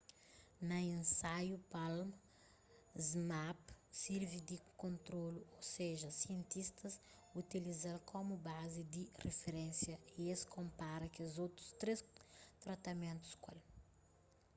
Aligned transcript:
na 0.69 0.77
insaiu 0.97 1.57
palm 1.73 2.09
zmapp 3.09 3.61
sirvi 4.03 4.39
di 4.49 4.57
kontrolu 4.83 5.39
ô 5.57 5.61
seja 5.75 6.09
sientistas 6.23 6.95
utiliza-l 7.41 7.99
komu 8.13 8.33
bazi 8.49 8.81
di 8.93 9.03
riferénsia 9.25 9.95
y 10.21 10.23
es 10.33 10.41
konpara 10.55 11.07
kes 11.15 11.31
otu 11.45 11.61
três 11.81 11.99
tratamentus 12.63 13.31
ku 13.43 13.47
el 13.53 13.59